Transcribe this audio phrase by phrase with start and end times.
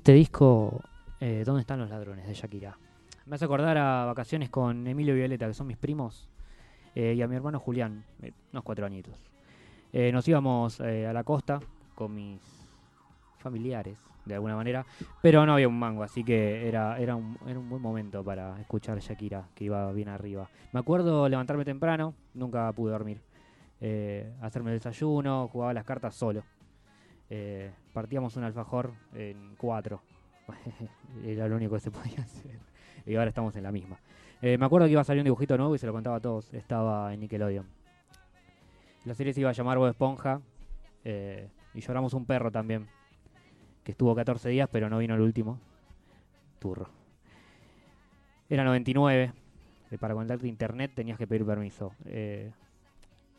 [0.00, 0.80] Este disco,
[1.20, 2.26] eh, ¿Dónde están los ladrones?
[2.26, 2.74] de Shakira.
[3.26, 6.26] Me hace acordar a vacaciones con Emilio y Violeta, que son mis primos,
[6.94, 8.02] eh, y a mi hermano Julián,
[8.50, 9.30] unos cuatro añitos.
[9.92, 11.60] Eh, nos íbamos a la costa
[11.94, 12.40] con mis
[13.40, 14.86] familiares, de alguna manera,
[15.20, 18.58] pero no había un mango, así que era, era, un, era un buen momento para
[18.58, 20.48] escuchar Shakira, que iba bien arriba.
[20.72, 23.20] Me acuerdo levantarme temprano, nunca pude dormir,
[24.40, 26.42] hacerme el desayuno, jugaba las cartas solo.
[27.30, 30.02] Eh, partíamos un alfajor en cuatro.
[31.24, 32.58] Era lo único que se podía hacer.
[33.06, 33.98] Y ahora estamos en la misma.
[34.42, 36.20] Eh, me acuerdo que iba a salir un dibujito nuevo y se lo contaba a
[36.20, 36.52] todos.
[36.52, 37.66] Estaba en Nickelodeon.
[39.04, 40.40] La serie se iba a llamar Bob Esponja.
[41.04, 42.88] eh, y lloramos un perro también.
[43.84, 45.58] Que estuvo 14 días, pero no vino el último.
[46.58, 46.88] Turro.
[48.48, 49.32] Era 99.
[49.92, 51.92] eh, para conectarte internet tenías que pedir permiso.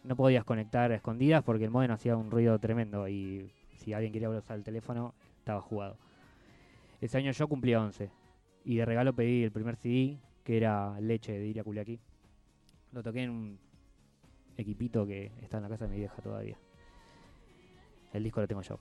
[0.04, 4.14] No podías conectar a escondidas porque el modem hacía un ruido tremendo y si alguien
[4.14, 5.98] quería usar el teléfono estaba jugado.
[7.02, 8.12] Ese año yo cumplí 11
[8.64, 12.00] y de regalo pedí el primer CD que era Leche de Iria Culiaqui.
[12.92, 13.60] Lo toqué en un
[14.56, 16.58] equipito que está en la casa de mi vieja todavía.
[18.14, 18.78] El disco lo tengo yo.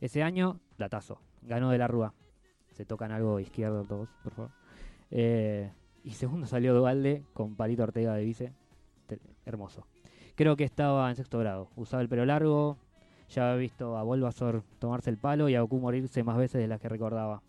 [0.00, 1.20] Ese año, datazo.
[1.42, 2.12] Ganó de la Rúa.
[2.72, 4.50] Se tocan algo izquierdo todos, por favor.
[5.10, 5.72] Eh,
[6.04, 8.52] y segundo salió Dualde con Palito Ortega de vice.
[9.46, 9.86] Hermoso.
[10.34, 11.70] Creo que estaba en sexto grado.
[11.76, 12.76] Usaba el pelo largo.
[13.30, 16.68] Ya había visto a Bulbasaur tomarse el palo y a Goku morirse más veces de
[16.68, 17.42] las que recordaba.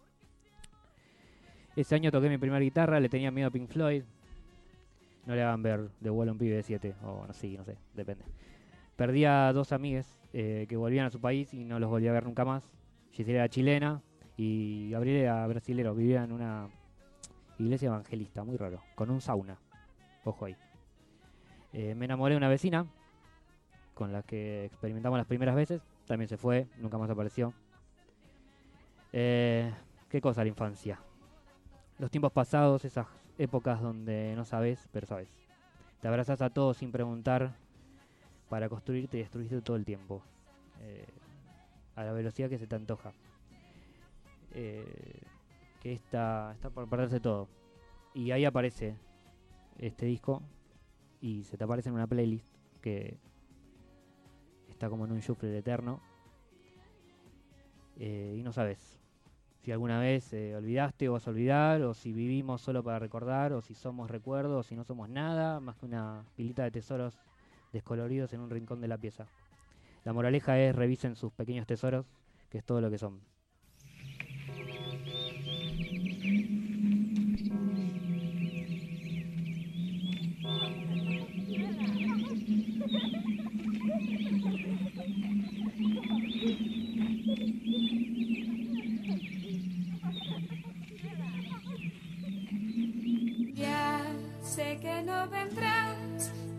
[1.76, 4.04] Ese año toqué mi primera guitarra, le tenía miedo a Pink Floyd.
[5.26, 7.78] No le hagan ver The Wall on Pibe de 7, o no, sí, no sé,
[7.94, 8.26] depende.
[8.96, 12.12] Perdí a dos amigues eh, que volvían a su país y no los volví a
[12.12, 12.70] ver nunca más.
[13.12, 14.02] Gisela era chilena
[14.36, 16.68] y Gabriel era brasilero, vivía en una
[17.58, 19.58] iglesia evangelista, muy raro, con un sauna.
[20.26, 20.56] Ojo ahí.
[21.72, 22.88] Eh, me enamoré de una vecina
[24.00, 25.82] con la que experimentamos las primeras veces.
[26.08, 27.54] También se fue, nunca más apareció.
[29.12, 29.74] Eh,
[30.08, 31.02] ¿Qué cosa la infancia?
[31.98, 35.28] Los tiempos pasados, esas épocas donde no sabes, pero sabes.
[36.00, 37.58] Te abrazas a todos sin preguntar
[38.48, 40.24] para construirte y destruirte todo el tiempo.
[40.80, 41.06] Eh,
[41.98, 43.12] a la velocidad que se te antoja.
[44.54, 45.20] Eh,
[45.82, 47.50] que está, está por perderse todo.
[48.14, 48.96] Y ahí aparece
[49.78, 50.42] este disco
[51.20, 53.20] y se te aparece en una playlist que
[54.80, 56.00] está como en un shuffle eterno.
[57.98, 58.98] Eh, y no sabes
[59.62, 63.52] si alguna vez eh, olvidaste o vas a olvidar, o si vivimos solo para recordar,
[63.52, 67.20] o si somos recuerdos, o si no somos nada, más que una pilita de tesoros
[67.74, 69.26] descoloridos en un rincón de la pieza.
[70.06, 72.06] La moraleja es revisen sus pequeños tesoros,
[72.50, 73.20] que es todo lo que son.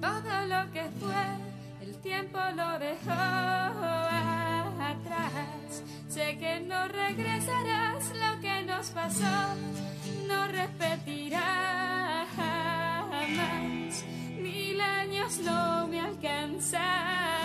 [0.01, 1.25] Todo lo que fue,
[1.83, 3.11] el tiempo lo dejó
[4.81, 5.83] atrás.
[6.09, 9.55] Sé que no regresarás, lo que nos pasó
[10.27, 14.05] no repetirá jamás.
[14.41, 17.40] Mil años no me alcanzarán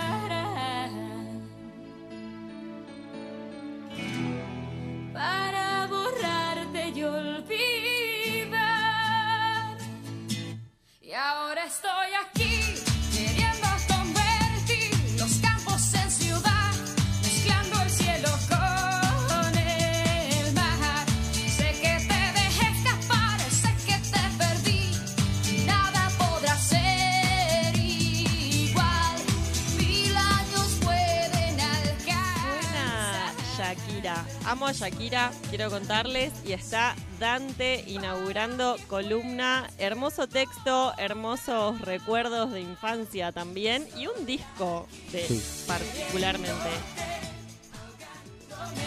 [34.46, 36.32] Amo a Shakira, quiero contarles.
[36.46, 39.68] Y está Dante inaugurando columna.
[39.78, 43.86] Hermoso texto, hermosos recuerdos de infancia también.
[43.96, 45.42] Y un disco de Sí.
[45.66, 46.68] particularmente.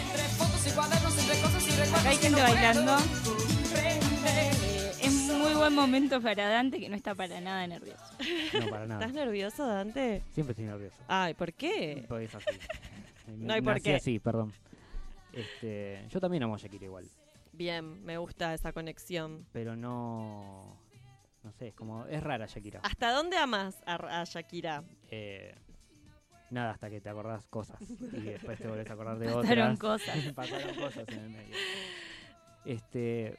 [0.08, 2.96] Entre fotos y cuadernos, entre cosas y recuerdos Acá hay gente bailando.
[3.76, 8.02] Eh, es muy buen momento para Dante que no está para nada nervioso.
[8.58, 9.00] No, para nada.
[9.00, 10.22] ¿Estás nervioso, Dante?
[10.32, 10.96] Siempre estoy nervioso.
[11.06, 12.04] Ay, ¿por qué?
[12.08, 12.46] Porque es así.
[13.36, 13.96] No hay por qué.
[13.96, 14.52] así, perdón.
[15.32, 17.06] Este, yo también amo a Shakira igual,
[17.52, 19.46] Bien, me gusta esa conexión.
[19.52, 20.76] pero no...
[21.42, 22.04] No sé, es como...
[22.06, 22.80] Es rara Shakira.
[22.82, 24.84] ¿Hasta dónde amas a, a Shakira?
[25.10, 25.54] Eh,
[26.50, 29.78] nada, hasta que te acordás cosas y después te volvés a acordar de Pasaron otras.
[29.78, 30.32] cosas.
[30.34, 31.54] Pasaron cosas en el medio.
[32.64, 33.36] Este,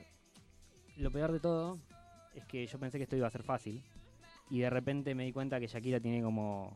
[0.98, 1.80] lo peor de todo
[2.34, 3.84] es que yo pensé que esto iba a ser fácil
[4.50, 6.76] y de repente me di cuenta que Shakira tiene como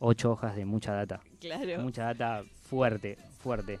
[0.00, 1.20] ocho hojas de mucha data.
[1.40, 1.82] Claro.
[1.82, 3.78] Mucha data fuerte, fuerte.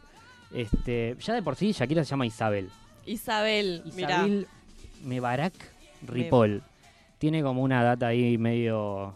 [0.52, 2.70] Este, ya de por sí Shakira se llama Isabel.
[3.06, 4.10] Isabel, mira.
[4.16, 4.46] Isabel
[5.04, 5.54] Mebarak
[6.06, 6.62] Ripoll.
[7.18, 9.14] Tiene como una data ahí medio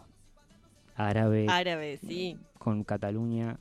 [0.95, 2.37] árabe Árabe, sí.
[2.59, 3.57] con Cataluña.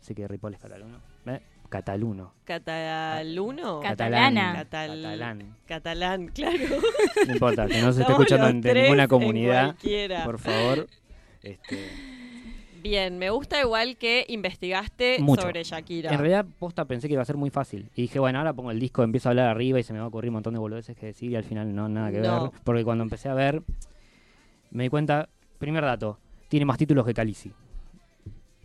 [0.00, 0.98] Sé que Ripoll es cataluno.
[1.26, 1.40] ¿Eh?
[1.68, 2.32] Cataluno.
[2.44, 3.80] ¿Cataluno?
[3.80, 4.52] Cat- Catalana.
[4.54, 5.56] Catal- Catalán.
[5.66, 6.64] Catalán, claro.
[7.26, 9.64] No importa, que no se esté escuchando en ninguna en comunidad.
[9.66, 10.24] cualquiera.
[10.24, 10.86] Por favor.
[11.42, 11.78] Este,
[12.82, 15.42] Bien, me gusta igual que investigaste Mucho.
[15.42, 16.12] sobre Shakira.
[16.12, 17.90] En realidad, posta pensé que iba a ser muy fácil.
[17.94, 20.04] Y dije, bueno, ahora pongo el disco, empiezo a hablar arriba y se me va
[20.04, 22.42] a ocurrir un montón de boludeces que decir y al final no, nada que No.
[22.50, 22.60] ver.
[22.64, 23.62] Porque cuando empecé a ver,
[24.70, 25.28] me di cuenta,
[25.58, 26.18] primer dato,
[26.48, 27.52] tiene más títulos que Khaleesi.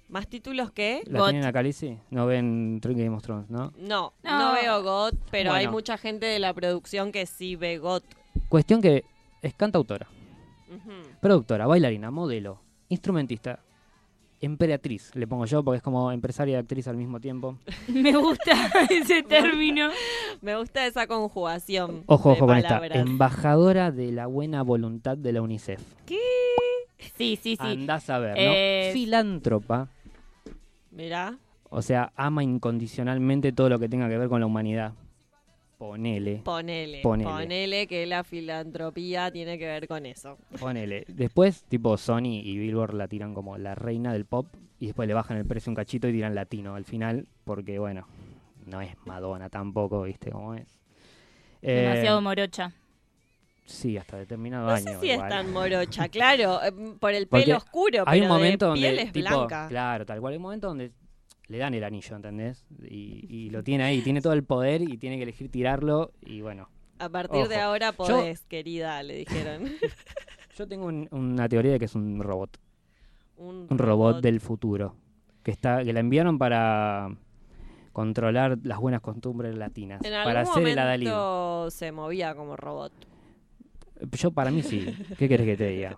[0.10, 1.02] ¿Más títulos que?
[1.06, 1.30] ¿La God.
[1.30, 1.98] tienen a Khaleesi?
[2.10, 3.72] No ven Game of Thrones, ¿no?
[3.80, 4.54] No, no, No.
[4.54, 8.04] veo GOT, pero hay mucha gente de la producción que sí ve GOT.
[8.50, 9.06] Cuestión que
[9.42, 10.08] es cantautora,
[11.22, 12.60] productora, bailarina, modelo,
[12.90, 13.60] instrumentista,
[14.42, 17.58] emperatriz, le pongo yo porque es como empresaria y actriz al mismo tiempo.
[17.88, 18.52] Me gusta
[18.90, 19.90] ese término.
[20.42, 22.04] Me gusta esa conjugación.
[22.08, 25.82] Ojo, de ojo con esta, embajadora de la buena voluntad de la UNICEF.
[26.08, 27.58] Sí, sí, sí.
[27.60, 28.42] Andás a ver, ¿no?
[28.44, 29.88] Eh, Filántropa.
[30.92, 31.38] Mirá,
[31.70, 34.94] O sea, ama incondicionalmente todo lo que tenga que ver con la humanidad.
[35.82, 37.28] Ponele, ponele, Ponele.
[37.32, 37.88] ponele.
[37.88, 40.38] que la filantropía tiene que ver con eso.
[40.60, 41.06] ponele.
[41.08, 44.46] Después, tipo, Sony y Billboard la tiran como la reina del pop
[44.80, 48.06] y después le bajan el precio un cachito y tiran latino al final, porque bueno,
[48.68, 50.68] no es Madonna tampoco, ¿viste cómo es?
[51.64, 52.72] Eh, Demasiado morocha.
[53.66, 54.84] Sí, hasta determinado No año.
[54.86, 58.38] sé si es tan morocha, claro, eh, por el Porque pelo oscuro, Hay pero un
[58.38, 59.66] momento de piel donde, es tipo, blanca.
[59.68, 60.92] claro, tal cual, hay un momento donde
[61.52, 62.66] le dan el anillo, ¿entendés?
[62.90, 66.42] Y, y lo tiene ahí, tiene todo el poder y tiene que elegir tirarlo y
[66.42, 66.70] bueno.
[67.00, 69.64] A partir de ahora Yo- podés, querida, le dijeron.
[70.58, 72.58] Yo tengo un- una teoría de que es un robot,
[73.38, 74.96] un, un robot del futuro,
[75.44, 77.10] que está que la enviaron para
[77.94, 81.08] controlar las buenas costumbres latinas, En para algún hacer el Adalid.
[81.08, 82.94] momento se movía como robot.
[84.12, 85.98] Yo para mí sí, ¿qué querés que te diga?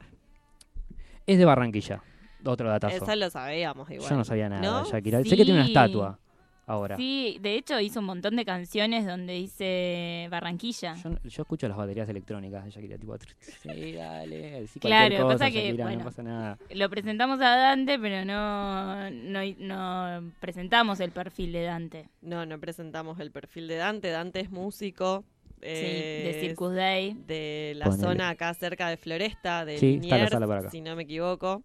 [1.28, 2.02] Es de Barranquilla,
[2.45, 2.95] otro datazo.
[3.04, 4.10] Eso lo sabíamos igual.
[4.10, 4.84] Yo no sabía nada ¿No?
[4.84, 5.24] de Shakira.
[5.24, 5.72] Sé que tiene una Sí.
[5.72, 6.19] estatua
[6.66, 6.95] ahora.
[6.95, 10.95] Sí, de hecho hizo un montón de canciones donde dice Barranquilla.
[10.95, 15.51] Yo, yo escucho las baterías electrónicas de Shakira, tipo, sí, dale, decí Claro, cosa, pasa
[15.51, 16.00] que, Shakira, bueno.
[16.00, 16.57] no pasa nada.
[16.74, 22.10] Lo presentamos a Dante, pero no, no, no presentamos el perfil de Dante.
[22.22, 24.10] No, no presentamos el perfil de Dante.
[24.10, 25.25] Dante es músico.
[25.62, 27.13] Sí, de Circus Day.
[27.25, 28.04] de la Ponele.
[28.04, 30.69] zona acá cerca de Floresta, de Sí, está la sala por acá.
[30.69, 31.63] si no me equivoco.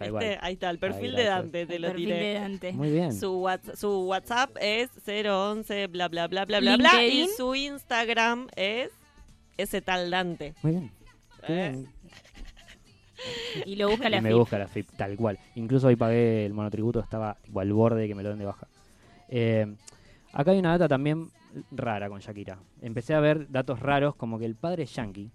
[0.00, 1.24] Ahí está, el perfil Ahí, de.
[1.28, 2.18] Dante, te El lo perfil tiré.
[2.18, 2.72] de Dante.
[2.72, 3.12] Muy bien.
[3.12, 8.48] Su, Whats- su WhatsApp es 011 bla bla bla bla bla bla y su Instagram
[8.56, 8.90] es
[9.56, 10.54] ese tal Dante.
[10.62, 10.90] Muy bien.
[11.48, 11.84] Eh.
[13.66, 14.38] Y lo busca la Y me FIP.
[14.38, 15.38] busca la FIP, tal cual.
[15.54, 18.46] Incluso hoy pagué el monotributo, estaba tipo, al borde de que me lo den de
[18.46, 18.66] baja.
[19.28, 19.74] Eh,
[20.32, 21.28] acá hay una data también
[21.70, 22.58] rara con Shakira.
[22.80, 25.30] Empecé a ver datos raros como que el padre es yankee.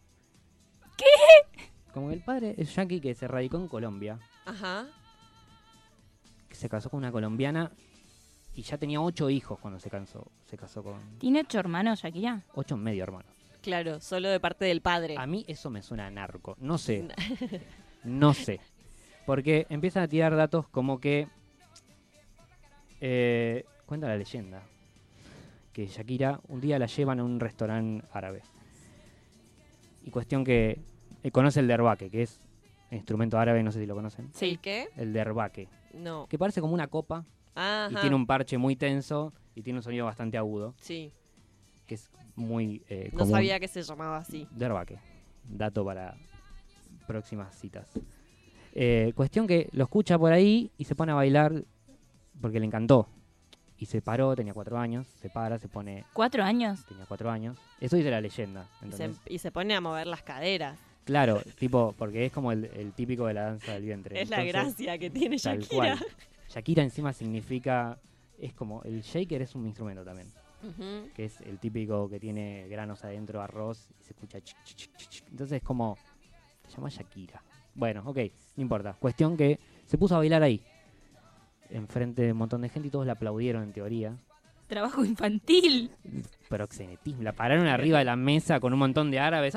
[0.97, 1.05] ¿Qué?
[1.93, 4.87] Como que el padre es yankee que se radicó en Colombia, Ajá.
[6.49, 7.71] que se casó con una colombiana
[8.53, 10.31] y ya tenía ocho hijos cuando se casó.
[10.45, 12.41] Se casó con ¿Tiene ocho hermanos, Shakira?
[12.53, 13.25] ocho en medio, hermano.
[13.61, 15.15] Claro, solo de parte del padre.
[15.17, 16.55] A mí eso me suena a narco.
[16.59, 17.07] No sé.
[18.03, 18.59] No sé.
[19.25, 21.27] Porque empiezan a tirar datos como que.
[23.01, 24.61] eh, cuenta la leyenda.
[25.73, 28.43] Que Shakira un día la llevan a un restaurante árabe.
[30.03, 30.79] Y cuestión que.
[31.23, 32.39] eh, conoce el derbaque, que es
[32.95, 34.31] instrumento árabe, no sé si lo conocen.
[34.41, 34.89] ¿El qué?
[34.95, 35.67] El derbaque.
[35.93, 36.27] No.
[36.27, 37.25] Que parece como una copa
[37.55, 37.89] Ajá.
[37.91, 41.11] y tiene un parche muy tenso y tiene un sonido bastante agudo, Sí,
[41.87, 43.33] que es muy eh, no común.
[43.33, 44.47] sabía que se llamaba así.
[44.51, 44.99] Derbaque.
[45.47, 46.15] Dato para
[47.07, 47.89] próximas citas.
[48.73, 51.63] Eh, cuestión que lo escucha por ahí y se pone a bailar
[52.41, 53.07] porque le encantó.
[53.77, 56.85] Y se paró, tenía cuatro años, se para, se pone, ¿Cuatro años?
[56.85, 57.57] tenía cuatro años.
[57.79, 58.67] Eso dice la leyenda.
[59.27, 60.79] Y y se pone a mover las caderas.
[61.05, 64.19] Claro, tipo, porque es como el, el típico de la danza del vientre.
[64.21, 65.67] es la Entonces, gracia que tiene Shakira.
[65.97, 65.99] cual.
[66.49, 67.97] Shakira encima significa,
[68.39, 70.27] es como, el shaker es un instrumento también.
[70.63, 71.09] Ujú.
[71.13, 75.23] que es el típico que tiene granos adentro, arroz, y se escucha chic, chic, chic.
[75.29, 75.95] Entonces es como,
[76.67, 77.43] se llama Shakira.
[77.75, 78.17] Bueno, ok,
[78.55, 78.93] no importa.
[78.99, 80.63] Cuestión que se puso a bailar ahí,
[81.69, 84.17] enfrente de un montón de gente y todos la aplaudieron en teoría.
[84.65, 85.91] Trabajo infantil.
[86.49, 89.53] Proxenetismo, la pararon arriba de la mesa con un montón de árabes.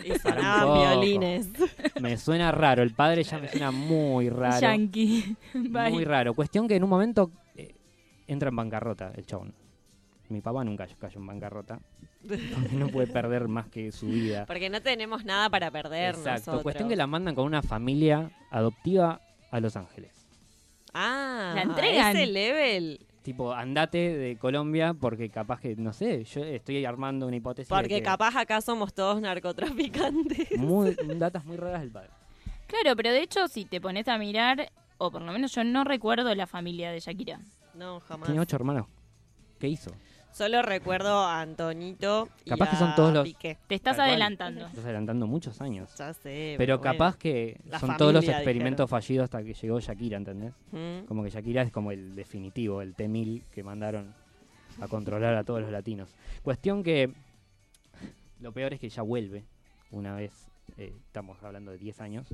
[0.04, 1.48] Y sonaban violines.
[2.00, 4.60] Me suena raro, el padre ya me suena muy raro.
[4.60, 5.36] Yankee.
[5.54, 5.90] Bye.
[5.90, 6.34] Muy raro.
[6.34, 7.74] Cuestión que en un momento eh,
[8.26, 9.54] entra en bancarrota el chabón.
[10.28, 11.78] Mi papá nunca cayó en bancarrota.
[12.28, 14.44] Porque no puede perder más que su vida.
[14.46, 16.30] Porque no tenemos nada para perder Exacto.
[16.40, 16.62] nosotros.
[16.64, 19.20] Cuestión que la mandan con una familia adoptiva
[19.52, 20.26] a Los Ángeles.
[20.92, 22.06] Ah, La entregan.
[22.06, 23.05] a ese level.
[23.26, 27.68] Tipo, andate de Colombia porque capaz que, no sé, yo estoy armando una hipótesis.
[27.68, 30.48] de Porque que capaz acá somos todos narcotraficantes.
[30.56, 32.10] Muy, datas muy raras del padre.
[32.68, 35.82] Claro, pero de hecho, si te pones a mirar, o por lo menos yo no
[35.82, 37.40] recuerdo la familia de Shakira.
[37.74, 38.26] No, jamás.
[38.26, 38.86] Tiene ocho hermanos.
[39.58, 39.90] ¿Qué hizo?
[40.36, 43.56] Solo recuerdo a Antonito y Capaz que son todos los- Piqué.
[43.66, 44.10] Te estás Tal cual.
[44.10, 44.66] adelantando.
[44.66, 45.94] Estás adelantando muchos años.
[45.96, 46.56] Ya sé.
[46.58, 46.92] Pero bueno.
[46.92, 50.52] capaz que son todos los experimentos fallidos hasta que llegó Shakira, ¿entendés?
[50.72, 51.06] Mm.
[51.08, 54.12] Como que Shakira es como el definitivo, el T-1000 que mandaron
[54.78, 56.14] a controlar a todos los latinos.
[56.42, 57.14] Cuestión que
[58.40, 59.46] lo peor es que ya vuelve
[59.90, 60.32] una vez,
[60.76, 62.26] eh, estamos hablando de 10 años,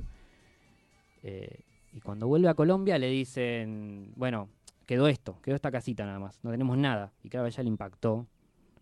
[1.23, 1.61] eh,
[1.93, 4.49] y cuando vuelve a Colombia le dicen, bueno,
[4.85, 7.13] quedó esto, quedó esta casita nada más, no tenemos nada.
[7.23, 8.27] Y claro, a ella le impactó,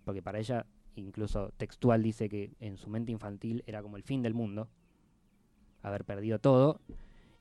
[0.04, 0.66] porque para ella,
[0.96, 4.70] incluso textual, dice que en su mente infantil era como el fin del mundo,
[5.82, 6.82] haber perdido todo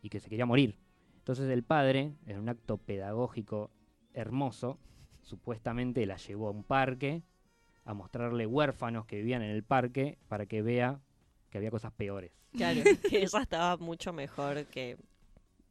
[0.03, 0.79] y que se quería morir.
[1.19, 3.71] Entonces el padre, en un acto pedagógico
[4.15, 4.79] hermoso,
[5.23, 7.23] supuestamente la llevó a un parque
[7.85, 11.01] a mostrarle huérfanos que vivían en el parque para que vea
[11.51, 12.33] que había cosas peores.
[12.53, 14.97] Claro, que ella estaba mucho mejor que...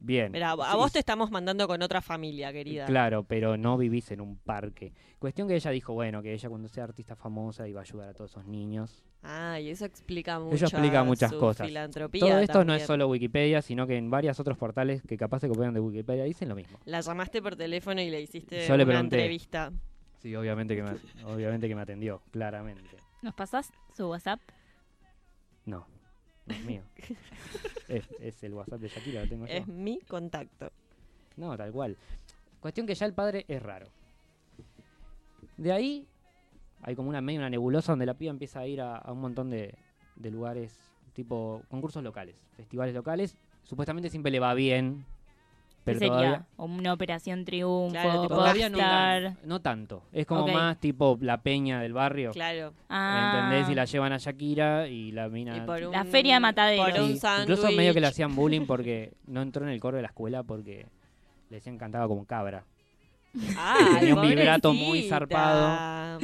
[0.02, 0.32] Bien.
[0.32, 2.86] Mira, a Sí, vos te estamos mandando con otra familia, querida.
[2.86, 4.94] Claro, pero no vivís en un parque.
[5.20, 8.14] Cuestión que ella dijo, bueno, que ella cuando sea artista famosa iba a ayudar a
[8.14, 9.04] todos esos niños.
[9.22, 10.66] Ah, y eso explica mucho.
[10.66, 11.68] explica muchas cosas.
[11.68, 15.42] Filantropía Todo esto no es solo Wikipedia, sino que en varios otros portales que capaz
[15.42, 16.80] se copian de Wikipedia dicen lo mismo.
[16.86, 19.18] La llamaste por teléfono y le hiciste Yo le una pregunté.
[19.18, 19.74] entrevista.
[20.20, 20.92] Sí, obviamente que me,
[21.26, 22.96] obviamente que me atendió, claramente.
[23.22, 24.40] ¿Nos pasás su WhatsApp?
[25.66, 25.86] No,
[26.50, 26.82] no es mío.
[27.88, 29.54] es, es el WhatsApp de Shakira, lo tengo yo.
[29.54, 30.72] Es mi contacto.
[31.38, 31.98] No, tal cual.
[32.60, 33.88] Cuestión que ya el padre es raro.
[35.58, 36.08] De ahí
[36.82, 39.22] hay como una medio una nebulosa donde la piba empieza a ir a, a un
[39.22, 39.76] montón de,
[40.16, 40.78] de lugares,
[41.14, 43.36] tipo concursos locales, festivales locales.
[43.64, 45.06] Supuestamente siempre le va bien,
[45.80, 46.14] ¿Qué pero sería?
[46.14, 48.70] todavía, Una operación triunfo, Claro, tipo, todavía
[49.44, 50.04] no, tanto.
[50.12, 52.32] Es como más tipo la peña del barrio.
[52.32, 52.74] Claro.
[52.90, 53.70] Ah, ¿Entendés?
[53.70, 55.58] Y la llevan a Shakira y la mina...
[55.58, 56.84] Y por La feria de Matadero.
[56.84, 59.96] Por un Sí, incluso medio que le hacían bullying porque no entró en el coro
[59.96, 60.86] de la escuela porque
[61.50, 62.66] le decían que cantaba como cabra.
[63.58, 66.20] Ay, Tenía un vibrato muy zarpado.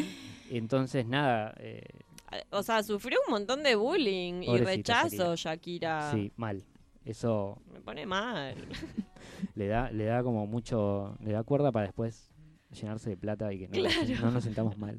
[0.50, 1.84] Entonces, nada, eh,
[2.52, 6.12] O sea, sufrió un montón de bullying y rechazo, Shakira.
[6.12, 6.64] sí, mal.
[7.06, 8.56] Eso Me pone mal.
[9.56, 12.32] le da, le da como mucho, le da cuerda para después
[12.72, 14.98] llenarse de plata y que no, nos- no nos sentamos mal.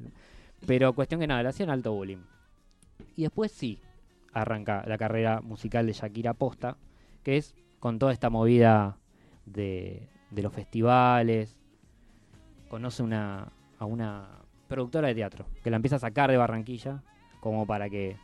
[0.65, 2.23] Pero cuestión que nada, le hacían alto bullying.
[3.15, 3.79] Y después sí,
[4.33, 6.77] arranca la carrera musical de Shakira Posta,
[7.23, 8.97] que es con toda esta movida
[9.45, 11.59] de, de los festivales.
[12.69, 17.03] Conoce una, a una productora de teatro que la empieza a sacar de Barranquilla,
[17.39, 18.17] como para que,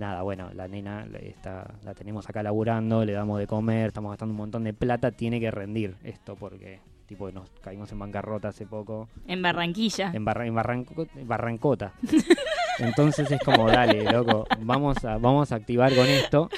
[0.00, 4.32] nada, bueno, la nena está, la tenemos acá laburando, le damos de comer, estamos gastando
[4.32, 8.66] un montón de plata, tiene que rendir esto porque, tipo, nos caímos en bancarrota hace
[8.66, 10.10] poco En Barranquilla.
[10.12, 11.92] en, Barra- en Barranco- en Barrancota.
[12.80, 16.48] Entonces es como, dale, loco, vamos a, vamos a activar con esto.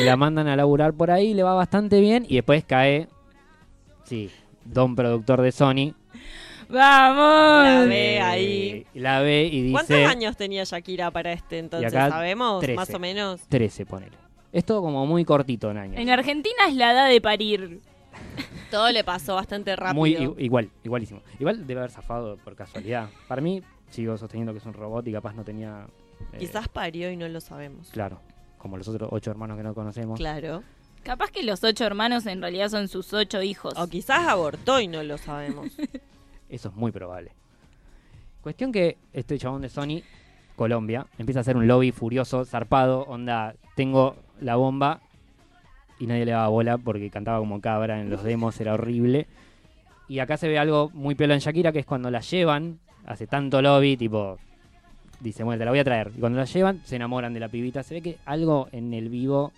[0.00, 2.24] Y la mandan a laburar por ahí, le va bastante bien.
[2.28, 3.06] Y después cae,
[4.04, 4.30] sí,
[4.64, 5.94] don productor de Sony.
[6.74, 7.64] ¡Vamos!
[7.64, 8.86] La ve eh, ahí.
[8.94, 11.94] La ve y ¿Cuántos dice años tenía Shakira para este entonces?
[11.94, 12.60] acá, ¿Sabemos?
[12.60, 12.76] 13.
[12.76, 13.40] Más o menos.
[13.48, 14.16] 13, ponele.
[14.52, 15.98] Es todo como muy cortito en años.
[16.00, 17.80] En Argentina es la edad de parir.
[18.70, 19.94] Todo le pasó bastante rápido.
[19.94, 21.20] Muy igual, igualísimo.
[21.38, 23.08] Igual debe haber zafado por casualidad.
[23.28, 25.86] Para mí, sigo sosteniendo que es un robot y capaz no tenía...
[26.32, 27.90] eh, Quizás parió y no lo sabemos.
[27.90, 28.20] Claro,
[28.58, 30.18] como los otros ocho hermanos que no conocemos.
[30.18, 30.62] Claro.
[31.04, 33.74] Capaz que los ocho hermanos en realidad son sus ocho hijos.
[33.76, 35.68] O quizás abortó y no lo sabemos.
[36.48, 37.32] Eso es muy probable.
[38.42, 40.02] Cuestión que este chabón de Sony,
[40.56, 45.00] Colombia, empieza a hacer un lobby furioso, zarpado, onda, tengo la bomba
[45.98, 49.26] y nadie le daba bola porque cantaba como cabra en los demos, era horrible.
[50.08, 53.26] Y acá se ve algo muy pelo en Shakira, que es cuando la llevan, hace
[53.26, 54.38] tanto lobby, tipo,
[55.20, 56.12] dice, bueno, te la voy a traer.
[56.14, 57.82] Y cuando la llevan, se enamoran de la pibita.
[57.82, 59.52] Se ve que algo en el vivo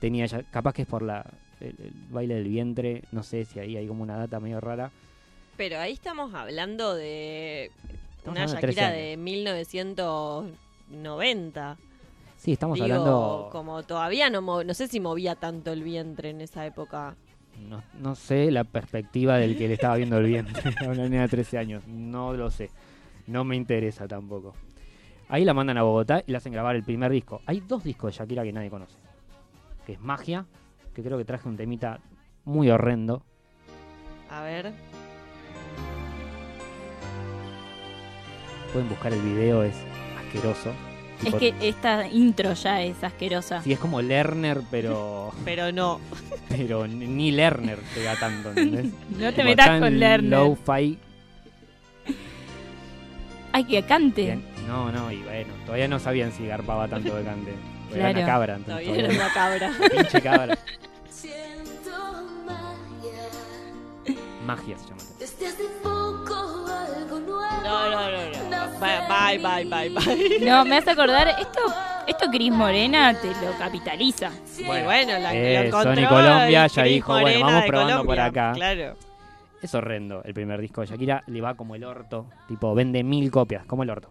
[0.00, 1.26] tenía ella, capaz que es por la,
[1.60, 4.90] el baile del vientre, no sé si ahí hay como una data medio rara.
[5.56, 7.70] Pero ahí estamos hablando de
[8.18, 8.98] Estamos una hablando de 13 Shakira años.
[9.10, 11.76] de 1990.
[12.36, 13.48] Sí, estamos Digo, hablando...
[13.52, 17.14] como todavía no, no sé si movía tanto el vientre en esa época.
[17.68, 21.22] No, no sé la perspectiva del que le estaba viendo el vientre a una nena
[21.22, 21.86] de 13 años.
[21.86, 22.70] No lo sé.
[23.26, 24.54] No me interesa tampoco.
[25.28, 27.40] Ahí la mandan a Bogotá y le hacen grabar el primer disco.
[27.46, 28.96] Hay dos discos de Shakira que nadie conoce.
[29.86, 30.46] Que es Magia,
[30.94, 32.00] que creo que traje un temita
[32.44, 33.22] muy horrendo.
[34.30, 34.72] A ver.
[38.72, 39.74] Pueden buscar el video, es
[40.18, 40.72] asqueroso.
[41.24, 43.62] Es que esta intro ya es asquerosa.
[43.62, 46.00] Sí, es como Lerner, pero Pero no.
[46.48, 48.86] pero ni Lerner pega tanto, ¿entendés?
[49.18, 50.30] No te metas con Lerner.
[50.30, 50.98] Low-fi.
[53.54, 54.22] Ay, que cante.
[54.22, 54.44] Bien.
[54.66, 57.52] No, no, y bueno, todavía no sabían si garpaba tanto de cante.
[57.92, 58.26] Era una Claro.
[58.26, 58.86] cabra, entonces.
[58.86, 59.70] Todavía era una cabra.
[59.90, 60.58] Pinche cabra.
[61.10, 61.90] Siento
[62.46, 64.16] magia.
[64.46, 65.02] Magia se llama.
[65.18, 67.62] Desde hace poco algo nuevo.
[67.62, 68.41] No, no, no, no.
[68.80, 70.38] Bye, bye, bye, bye, bye.
[70.40, 71.60] No, me hace acordar, esto,
[72.06, 74.30] esto Cris Morena te lo capitaliza.
[74.66, 78.52] Bueno, bueno, la Eh, lo encontró Sony Colombia ya dijo, bueno, vamos probando por acá.
[78.54, 78.96] Claro.
[79.60, 81.22] Es horrendo el primer disco de Shakira.
[81.28, 82.26] Le va como el orto.
[82.48, 83.64] Tipo, vende mil copias.
[83.64, 84.10] Como el orto.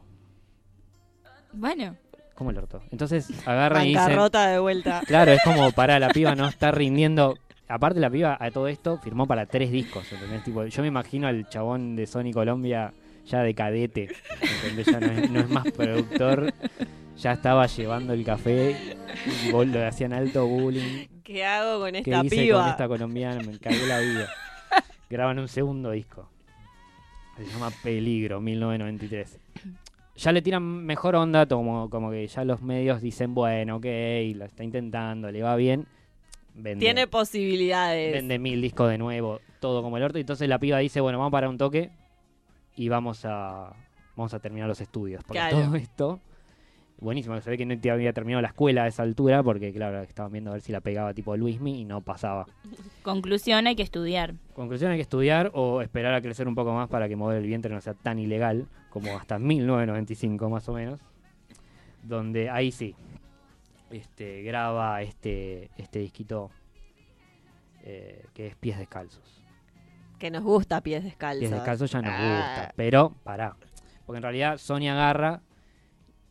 [1.52, 1.98] Bueno,
[2.36, 2.82] Como el orto.
[2.92, 4.18] Entonces agarran y dicen.
[4.32, 5.02] De vuelta.
[5.06, 7.36] Claro, es como para la piba no está rindiendo.
[7.68, 10.44] Aparte la piba a todo esto firmó para tres discos, ¿entendés?
[10.44, 12.94] Tipo, yo me imagino al chabón de Sony Colombia
[13.26, 14.10] ya de cadete,
[14.42, 14.88] ¿entendés?
[14.88, 16.54] Ya no es, no es más productor,
[17.18, 18.76] ya estaba llevando el café
[19.44, 21.08] y le hacían alto bullying.
[21.24, 22.62] ¿Qué hago con ¿Qué esta hice piba?
[22.62, 23.42] con esta colombiana?
[23.44, 24.28] Me cagué la vida.
[25.10, 26.30] Graban un segundo disco.
[27.38, 29.40] Se llama Peligro, 1993.
[30.18, 33.86] Ya le tiran mejor onda, como, como que ya los medios dicen, bueno, ok,
[34.36, 35.86] lo está intentando, le va bien.
[36.54, 38.14] Vende, Tiene posibilidades.
[38.14, 40.18] vende mil discos de nuevo, todo como el orto.
[40.18, 41.92] Y entonces la piba dice, bueno, vamos a parar un toque
[42.76, 43.74] y vamos a,
[44.16, 45.24] vamos a terminar los estudios.
[45.24, 45.62] Porque Claro.
[45.62, 46.20] todo esto,
[47.00, 50.02] buenísimo, se ve que no te había terminado la escuela a esa altura, porque claro,
[50.02, 52.46] estaban viendo a ver si la pegaba tipo Luismi y no pasaba.
[53.04, 54.36] conclusión, hay que estudiar.
[54.54, 57.46] Conclusión, hay que estudiar o esperar a crecer un poco más para que mover el
[57.48, 61.00] vientre no sea tan ilegal como hasta 1995 más o menos.
[62.04, 62.96] Donde ahí sí,
[63.92, 66.50] este, graba este, este disquito
[67.84, 69.41] eh, que es Pies Descalzos.
[70.22, 71.40] Que nos gusta pies descalzos.
[71.40, 72.20] Pies Descalzos ya nos Ah.
[72.56, 73.58] gusta, pero pará.
[74.06, 75.42] Porque en realidad Sony agarra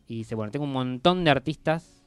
[0.06, 2.04] y dice, bueno, tengo un montón de artistas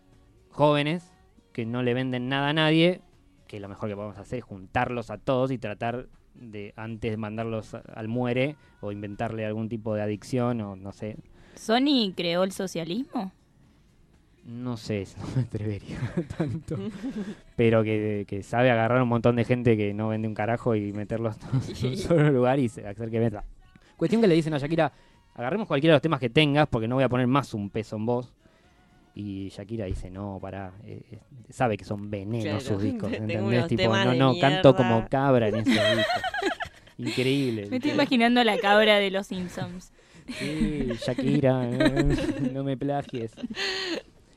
[0.50, 1.12] jóvenes
[1.52, 3.02] que no le venden nada a nadie,
[3.48, 7.17] que lo mejor que podemos hacer es juntarlos a todos y tratar de, antes de
[7.17, 11.17] mandarlos al muere, o inventarle algún tipo de adicción, o no sé,
[11.56, 13.32] ¿Sony creó el socialismo?
[14.45, 15.97] No sé, no me atrevería
[16.38, 16.77] tanto,
[17.56, 20.91] pero que, que sabe agarrar un montón de gente que no vende un carajo y
[20.93, 23.43] meterlos todos en un solo lugar y se- hacer que venda.
[23.97, 24.91] Cuestión que le dicen a Shakira,
[25.36, 27.95] agarremos cualquiera de los temas que tengas porque no voy a poner más un peso
[27.95, 28.34] en vos.
[29.15, 31.19] Y Shakira dice, no, pará, eh, eh,
[31.51, 33.67] sabe que son venenos Claro, sus discos, ¿entendés?
[33.67, 36.21] Tipo, no, no, canto como cabra en esos discos.
[36.97, 37.67] Increíble.
[37.69, 39.91] Me estoy imaginando a la cabra de los Simpsons.
[40.39, 42.15] Sí, Shakira, eh,
[42.51, 43.34] no me plagies.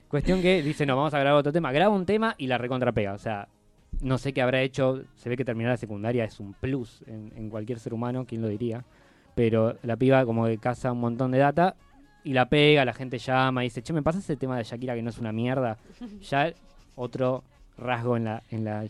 [0.08, 1.72] Cuestión que dice, no, vamos a grabar otro tema.
[1.72, 3.12] Graba un tema y la recontrapega.
[3.12, 3.48] O sea,
[4.00, 5.02] no sé qué habrá hecho.
[5.14, 8.42] Se ve que terminar la secundaria es un plus en, en cualquier ser humano, quién
[8.42, 8.84] lo diría.
[9.34, 11.76] Pero la piba como que caza un montón de data
[12.26, 14.96] y la pega, la gente llama y dice, che, ¿me pasas ese tema de Shakira
[14.96, 15.78] que no es una mierda?
[16.22, 16.52] Ya
[16.96, 17.44] otro
[17.78, 18.84] rasgo en la, en la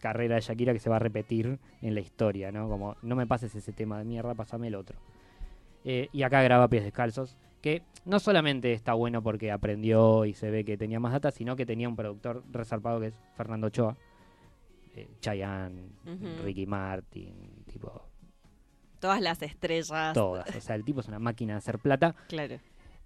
[0.00, 2.68] carrera de Shakira que se va a repetir en la historia, ¿no?
[2.68, 4.98] Como, no me pases ese tema de mierda, pasame el otro.
[5.84, 10.50] Eh, y acá graba Pies Descalzos, que no solamente está bueno porque aprendió y se
[10.50, 13.96] ve que tenía más data, sino que tenía un productor resarpado que es Fernando Ochoa,
[14.96, 15.90] eh, Chayanne.
[16.42, 18.02] Ricky Martin, tipo,
[18.98, 20.12] Todas las estrellas.
[20.14, 20.54] todas.
[20.54, 22.56] O sea, el tipo es una máquina de hacer plata Claro.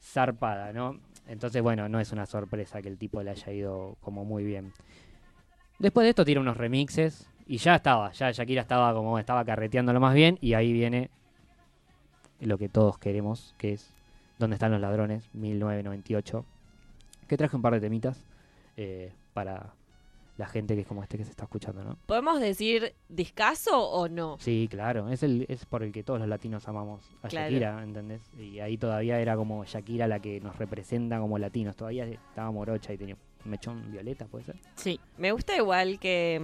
[0.00, 0.98] zarpada, ¿no?
[1.26, 4.72] Entonces, bueno, no es una sorpresa que el tipo le haya ido como muy bien.
[5.78, 10.00] Después de esto tira unos remixes y ya estaba, ya Shakira estaba como estaba carreteándolo
[10.00, 11.10] más bien y ahí viene
[12.40, 13.92] lo que todos queremos, que es
[14.38, 15.28] ¿Dónde están los ladrones?
[15.34, 16.44] 1998.
[17.28, 18.24] Que traje un par de temitas
[18.76, 19.72] eh, para
[20.36, 21.96] la gente que es como este que se está escuchando, ¿no?
[22.06, 24.36] ¿Podemos decir discaso o no?
[24.40, 27.46] Sí, claro, es, el, es por el que todos los latinos amamos a Claro.
[27.50, 28.20] Shakira, ¿entendés?
[28.36, 32.92] Y ahí todavía era como Shakira la que nos representa como latinos, todavía estaba morocha
[32.92, 34.56] y tenía un mechón violeta, ¿puede ser?
[34.74, 34.98] Sí.
[35.18, 36.40] Me gusta igual que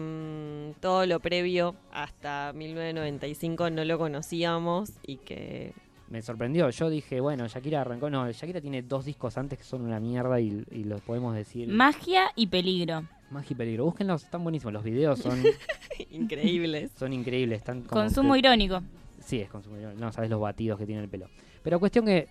[0.76, 5.72] mm, todo lo previo hasta 1995 no lo conocíamos y que
[6.10, 9.82] Me sorprendió, yo dije, bueno, Shakira arrancó, no, Shakira tiene dos discos antes que son
[9.82, 13.04] una mierda y, y los podemos decir Magia y peligro.
[13.30, 15.40] Magia y Peligro, búsquenlos, están buenísimos, los videos son,
[16.10, 16.90] increíbles.
[16.96, 18.82] son increíbles, están como Consumo que- irónico.
[19.20, 20.00] Sí, es consumo irónico.
[20.00, 21.28] No, sabes los batidos que tiene el pelo.
[21.62, 22.26] Pero cuestión que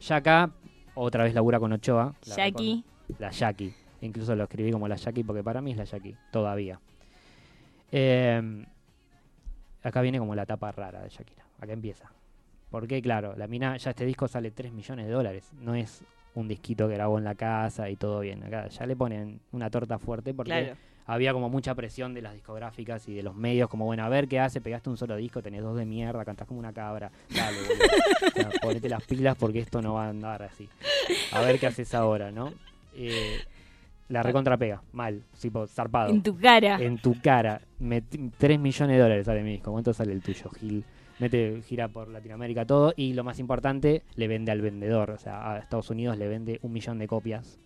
[0.00, 0.50] ya acá,
[0.94, 2.14] otra vez labura con Ochoa.
[2.26, 2.84] la Jackie.
[3.18, 3.72] La Jackie.
[4.02, 6.78] Incluso lo escribí como la Jackie porque para mí es la Jackie, todavía.
[7.92, 8.66] Eh,
[9.82, 11.44] acá viene como la tapa rara de Shakira.
[11.60, 12.10] Acá empieza.
[12.70, 15.50] Porque, claro, la mina, ya este disco sale 3 millones de dólares.
[15.60, 16.02] No es
[16.34, 18.44] un disquito que grabó en la casa y todo bien.
[18.44, 20.76] Acá ya le ponen una torta fuerte porque Claro.
[21.06, 24.28] había como mucha presión de las discográficas y de los medios, como bueno, a ver
[24.28, 27.56] qué hace, pegaste un solo disco, tenés dos de mierda, cantás como una cabra, dale,
[27.58, 27.84] boludo.
[28.28, 30.68] O sea, ponete las pilas porque esto no va a andar así.
[31.32, 32.52] A ver qué haces ahora, ¿no?
[32.94, 33.38] Eh,
[34.08, 36.10] la recontra pega, mal, tipo, zarpado.
[36.10, 36.80] En tu cara.
[36.80, 37.60] En tu cara.
[38.38, 39.72] 3 millones de dólares sale mi disco.
[39.72, 40.84] ¿Cuánto sale el tuyo, Gil?
[41.20, 45.10] Mete, gira por Latinoamérica todo y lo más importante, le vende al vendedor.
[45.10, 47.58] O sea, a Estados Unidos le vende un millón de copias.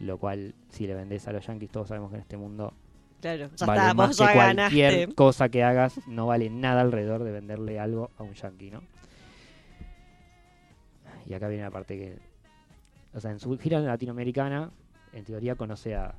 [0.00, 2.74] Lo cual, si le vendes a los yankees, todos sabemos que en este mundo
[3.20, 5.14] Claro, ya vale está, más vos que ya cualquier ganaste.
[5.14, 8.82] cosa que hagas, no vale nada alrededor de venderle algo a un yankee, ¿no?
[11.26, 12.18] Y acá viene la parte que...
[13.14, 14.70] O sea, en su gira latinoamericana,
[15.12, 16.14] en teoría conoce a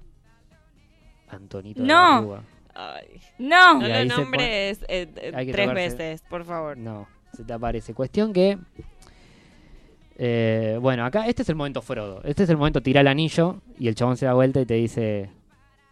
[1.29, 1.93] Antonito de No.
[1.93, 2.43] la Rúa.
[2.79, 3.79] Ay, No.
[3.81, 6.77] no lo nombres eh, eh, tres tocarse- veces, por favor.
[6.77, 7.93] No, se te aparece.
[7.95, 8.59] Cuestión que...
[10.17, 12.21] eh, bueno, acá este es el momento Frodo.
[12.23, 14.75] Este es el momento tira el anillo y el chabón se da vuelta y te
[14.75, 15.29] dice...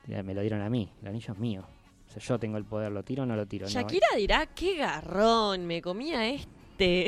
[0.08, 1.66] "Ya, Me lo dieron a mí, el anillo es mío.
[2.08, 3.66] O sea, yo tengo el poder, ¿lo tiro o no lo tiro?
[3.66, 7.08] No, Shakira dirá, qué garrón, me comía este.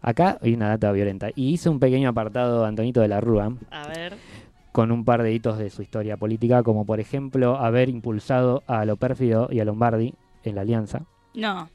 [0.00, 1.28] Acá hay una data violenta.
[1.34, 4.14] Y hice un pequeño apartado Antonito de la Rúa A ver.
[4.78, 8.84] Con un par de hitos de su historia política, como por ejemplo haber impulsado a
[8.84, 10.14] lo pérfido y a Lombardi
[10.44, 11.04] en la alianza.
[11.34, 11.68] No.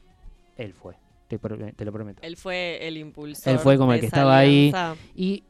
[0.56, 0.94] Él fue,
[1.28, 1.38] te,
[1.84, 2.22] lo prometo.
[2.22, 3.52] Él fue el impulsor.
[3.52, 4.72] Él fue como el que estaba ahí.
[5.14, 5.44] Y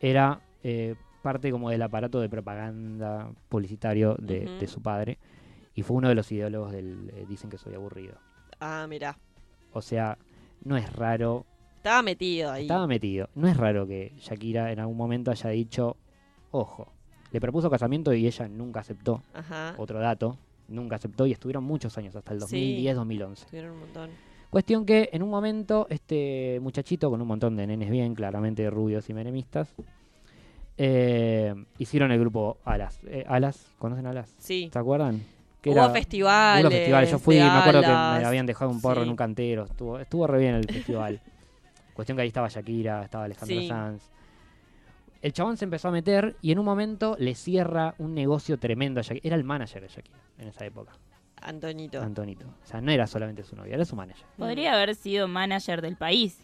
[0.00, 5.18] era eh, parte como del aparato de propaganda publicitario de su padre.
[5.74, 8.14] Y fue uno de los ideólogos del eh, Dicen que soy aburrido.
[8.58, 9.18] Ah, mira.
[9.74, 10.16] O sea,
[10.64, 11.44] no es raro
[11.76, 12.62] Estaba metido ahí.
[12.62, 13.28] Estaba metido.
[13.34, 15.98] No es raro que Shakira en algún momento haya dicho,
[16.50, 16.88] ojo,
[17.32, 19.22] le propuso casamiento y ella nunca aceptó.
[19.34, 19.74] Ajá.
[19.78, 20.36] Otro dato,
[20.68, 22.84] nunca aceptó y estuvieron muchos años, hasta el Sí.
[22.84, 23.46] 2010-2011.
[23.48, 24.10] Tuvieron un montón.
[24.50, 29.08] Cuestión que en un momento este muchachito con un montón de nenes bien, claramente rubios
[29.08, 29.72] y menemistas,
[30.76, 33.00] eh, hicieron el grupo Alas.
[33.06, 34.34] Eh, Alas, ¿conocen Alas?
[34.38, 34.70] Sí.
[34.72, 35.22] ¿Se acuerdan?
[35.60, 36.64] Que Hubo era- festivales.
[36.64, 37.10] Hubo festivales.
[37.10, 39.04] Yo fui, me acuerdo que me habían dejado un porro Sí.
[39.04, 39.64] en un cantero.
[39.64, 41.20] Estuvo, estuvo re bien el festival.
[41.94, 43.68] Cuestión que ahí estaba Shakira, estaba Alejandro Sí.
[43.68, 44.10] Sanz.
[45.22, 49.00] El chabón se empezó a meter y en un momento le cierra un negocio tremendo
[49.00, 49.26] a Shakira.
[49.26, 50.92] Era el manager de Shakira en esa época,
[51.42, 52.00] Antonito.
[52.00, 52.46] Antonito.
[52.46, 54.24] O sea, no era solamente su novia, era su manager.
[54.38, 56.38] Podría haber sido manager del país.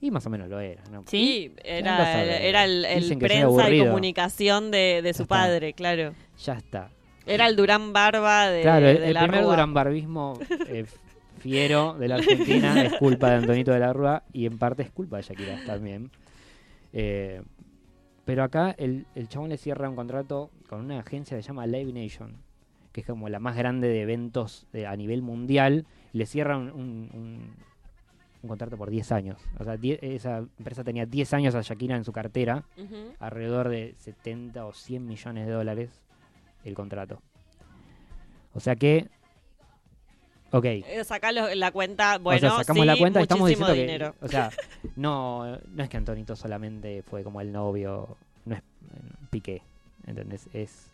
[0.00, 1.04] Y más o menos lo era, ¿no?
[1.06, 1.54] ¿Sí?
[1.64, 5.34] A era, el, el prensa y comunicación de, de su está.
[5.34, 6.12] padre, claro.
[6.44, 6.90] Ya está.
[7.26, 9.50] Era el Durán Barba de, claro, el, de el la primer Rúa.
[9.52, 10.84] durambarbismo eh,
[11.38, 14.90] fiero de la Argentina es culpa de Antonito de la Rúa y en parte es
[14.90, 16.10] culpa de Shakira también.
[16.92, 17.40] Eh,
[18.24, 21.66] pero acá el, el chabón le cierra un contrato con una agencia que se llama
[21.66, 22.36] Live Nation,
[22.92, 25.86] que es como la más grande de eventos eh, a nivel mundial.
[26.12, 27.54] Le cierra un, un- un-
[28.42, 29.40] un contrato por 10 años.
[29.58, 32.64] O sea, die- esa empresa tenía 10 años a Shakira en su cartera,
[33.18, 36.02] alrededor de 70 o 100 millones de dólares
[36.64, 37.20] el contrato.
[38.52, 39.08] O sea que...
[40.56, 40.64] Ok.
[40.66, 43.72] Eh, Sacá lo- la cuenta, bueno, o sea, sacamos sí, la cuenta y estamos diciendo
[43.74, 44.14] dinero.
[44.20, 44.24] que...
[44.26, 44.50] O sea,
[44.96, 48.64] no, no es que Antonito solamente fue como el novio, no es eh,
[49.30, 49.62] Piqué,
[50.06, 50.48] ¿entendés?
[50.52, 50.86] Es...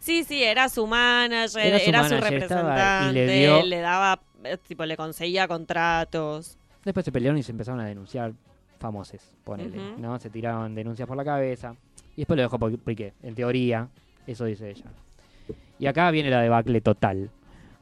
[0.00, 4.58] Sí, sí, era su manager, Era su manager, representante, y le dio- le daba, eh,
[4.66, 6.58] tipo, le conseguía contratos.
[6.84, 8.32] Después se pelearon y se empezaron a denunciar
[8.80, 9.78] famoses, ponele.
[9.96, 10.18] ¿no?
[10.18, 11.76] Se tiraban denuncias por la cabeza
[12.16, 13.88] y después lo dejó Piqué, en teoría,
[14.26, 14.86] eso dice ella.
[15.78, 17.30] Y acá viene la debacle total,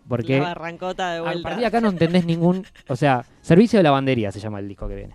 [0.09, 0.39] porque...
[0.39, 1.43] La barrancota de A vuelta.
[1.43, 2.65] partir de acá no entendés ningún.
[2.89, 5.15] O sea, Servicio de Lavandería se llama el disco que viene.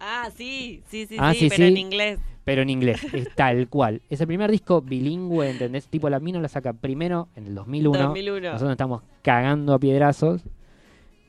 [0.00, 1.72] Ah, sí, sí, sí, Ah, sí, sí, pero sí.
[1.72, 2.20] en inglés.
[2.44, 4.02] Pero en inglés, es tal cual.
[4.10, 5.86] Es el primer disco bilingüe, ¿entendés?
[5.86, 7.98] Tipo, la mina la saca primero en el 2001.
[8.08, 8.48] 2001.
[8.52, 10.42] Nosotros estamos cagando a piedrazos.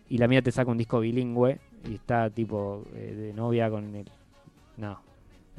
[0.09, 1.59] Y la mina te saca un disco bilingüe.
[1.89, 4.09] Y está tipo eh, de novia con el.
[4.77, 4.99] No,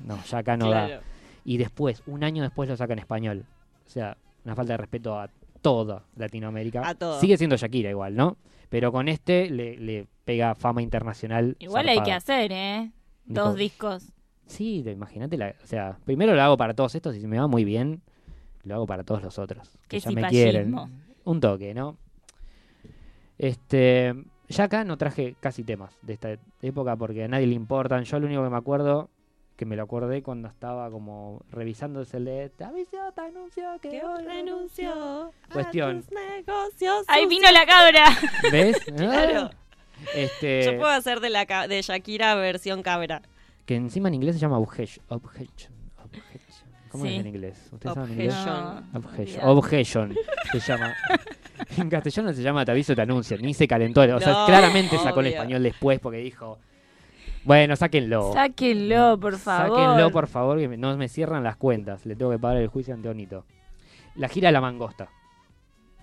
[0.04, 1.00] no, ya acá no da.
[1.44, 3.44] Y después, un año después lo saca en español.
[3.86, 5.28] O sea, una falta de respeto a
[5.64, 6.86] toda Latinoamérica.
[6.86, 7.18] A todo.
[7.20, 8.36] Sigue siendo Shakira igual, ¿no?
[8.68, 11.56] Pero con este le, le pega fama internacional.
[11.58, 12.90] Igual hay que hacer, ¿eh?
[13.24, 14.12] Dijo, Dos discos.
[14.46, 17.38] Sí, te- imagínate, la- o sea, primero lo hago para todos estos y si me
[17.38, 18.02] va muy bien,
[18.64, 19.70] lo hago para todos los otros.
[19.88, 20.84] Que Qué ya me cipallismo.
[20.86, 21.02] quieren.
[21.24, 21.96] Un toque, ¿no?
[23.38, 24.14] Este,
[24.48, 28.04] ya acá no traje casi temas de esta época porque a nadie le importan.
[28.04, 29.08] Yo lo único que me acuerdo,
[29.56, 33.64] que me lo acordé cuando estaba como revisando es el de Te aviso, te anuncio
[33.80, 35.98] que Que hoy renunció Cuestión.
[35.98, 37.04] a tus negocios.
[37.08, 38.04] ¡Ahí vino la cabra!
[38.52, 38.78] ¿Ves?
[38.96, 39.50] Claro.
[40.14, 43.22] Este, Yo puedo hacer de la de Shakira versión cabra.
[43.64, 45.04] que encima en inglés se llama objection.
[45.08, 45.72] objection,
[46.04, 46.68] objection.
[46.90, 47.16] ¿Cómo es Sí.
[47.16, 47.68] en inglés?
[47.72, 48.34] ¿Ustedes saben inglés?
[48.34, 48.54] Objection.
[48.92, 49.44] No, Objection.
[49.44, 49.50] olvidate.
[49.50, 50.14] Objection
[50.52, 50.94] se llama.
[51.78, 53.38] En castellano se llama Te aviso, te anuncio.
[53.38, 54.00] Ni se calentó.
[54.02, 56.58] O sea, No, claramente sacó el español después porque dijo:
[57.44, 58.32] Bueno, sáquenlo.
[58.32, 59.76] Sáquenlo, por favor.
[59.78, 62.06] Sáquenlo, por favor, que me- no me cierran las cuentas.
[62.06, 63.44] Le tengo que pagar el juicio ante Onito.
[64.14, 65.08] La gira de la mangosta.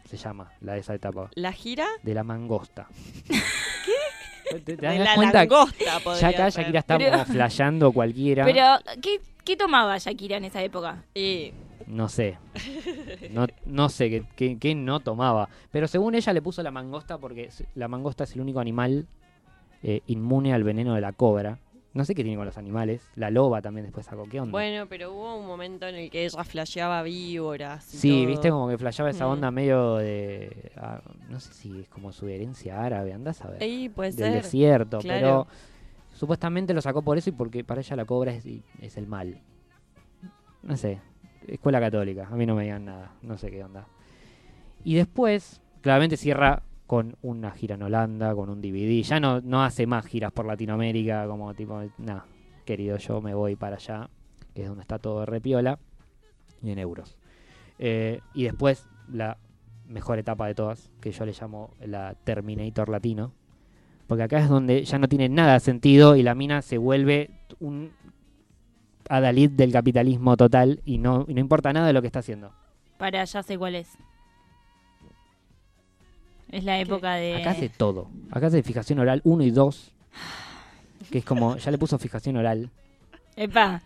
[0.05, 1.29] Se llama la de esa etapa.
[1.35, 2.87] La gira De la mangosta.
[3.27, 4.59] ¿Qué?
[4.59, 5.37] ¿Te, te das de la cuenta?
[5.39, 6.61] langosta podría Ya acá ser.
[6.63, 8.43] Shakira está Pero- como flasheando cualquiera.
[8.45, 8.65] Pero,
[9.01, 11.05] ¿qué, ¿qué tomaba Shakira en esa época?
[11.15, 11.53] Y
[11.87, 12.37] No sé.
[13.31, 15.47] No, no sé qué, qué- qué no tomaba.
[15.71, 19.07] Pero según ella le puso la mangosta porque la mangosta es el único animal
[19.83, 21.59] eh, inmune al veneno de la cobra.
[21.93, 23.01] No sé qué tiene con los animales.
[23.15, 24.23] La loba también después sacó.
[24.23, 24.51] ¿Qué onda?
[24.53, 27.93] bueno, pero hubo un momento en el que ella flasheaba víboras.
[27.93, 28.27] y sí, todo.
[28.27, 29.29] viste como que flasheaba esa Mm.
[29.31, 30.71] onda medio de...
[30.77, 33.61] ah, no sé si es como su herencia árabe, andás a ver.
[33.61, 34.43] Ey, puede del ser.
[34.43, 35.19] desierto, claro.
[35.19, 35.47] pero
[36.13, 38.45] supuestamente lo sacó por eso y porque para ella la cobra es,
[38.79, 39.37] es el mal.
[40.63, 40.99] No sé,
[41.47, 43.85] escuela católica, a mí no me digan nada, no sé qué onda.
[44.85, 49.63] Y después, claramente cierra con una gira en Holanda, con un DVD, ya no, no
[49.63, 52.25] hace más giras por Latinoamérica, como tipo, nada,
[52.65, 54.09] querido, yo me voy para allá,
[54.53, 55.79] que es donde está todo de repiola,
[56.61, 57.15] y en euros.
[57.79, 59.37] Eh, y después, la
[59.87, 63.31] mejor etapa de todas, que yo le llamo la Terminator Latino,
[64.05, 67.29] porque acá es donde ya no tiene nada sentido y la mina se vuelve
[67.61, 67.93] un
[69.07, 72.51] adalid del capitalismo total y no, no importa nada de lo que está haciendo.
[72.97, 73.97] Para, ya sé cuál es.
[76.51, 77.35] Es la época de...
[77.35, 78.09] Acá hace todo.
[78.31, 79.91] Acá hace fijación oral 1 y 2,
[81.11, 82.69] que es como, ya le puso fijación oral.
[83.37, 83.81] Epa,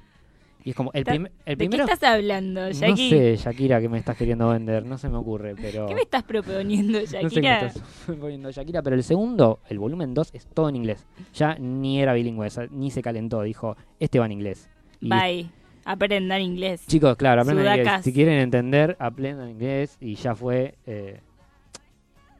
[0.63, 3.09] Y es como, el, prim- el ¿de qué estás hablando, No Shaki?
[3.09, 5.85] sé, Shakira, que me estás queriendo vender, no se me ocurre, pero...
[5.85, 7.65] ¿Qué me estás proponiendo, No sé qué Shakira?
[7.67, 7.83] estás
[8.19, 11.05] poniendo Shakira, pero el segundo, el volumen 2, es todo en inglés.
[11.35, 14.67] Ya ni era bilingüe, ni se calentó, dijo, este va en inglés.
[14.99, 15.49] Y Bye.
[15.87, 16.83] Aprendan inglés.
[16.87, 18.03] Chicos, claro, aprendan inglés.
[18.03, 20.73] Si quieren entender, aprendan inglés y ya fue.
[20.87, 21.19] eh,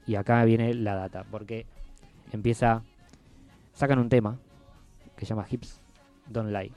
[0.08, 1.66] y acá viene la data, porque
[2.32, 2.84] empieza.
[3.74, 4.38] Sacan un tema
[5.18, 5.82] que se llama Hips
[6.28, 6.72] Don't Lie,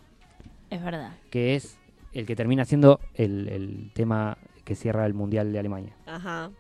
[0.71, 1.13] Es verdad.
[1.31, 1.79] que es
[2.13, 5.95] el que termina siendo el, el tema que cierra el Mundial de Alemania.
[6.07, 6.51] Ajá.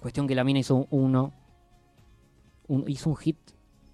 [0.00, 1.32] Cuestión que la mina hizo uno,
[2.68, 3.38] un- hizo un hit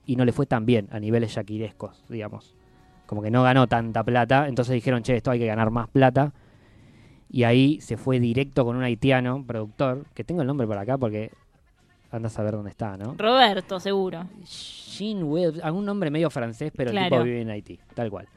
[0.06, 2.56] y no le fue tan bien a niveles shakirescos, digamos.
[3.06, 6.32] Como que no ganó tanta plata, entonces dijeron, che, esto hay que ganar más plata.
[7.30, 10.98] Y ahí se fue directo con un haitiano, productor, que tengo el nombre por acá
[10.98, 11.30] porque
[12.12, 13.14] andas a saber dónde está, ¿no?
[13.16, 14.24] Roberto, seguro.
[14.44, 17.08] Jean Webb, algún nombre medio francés, pero el Claro.
[17.16, 18.28] tipo vive en Haití, tal cual.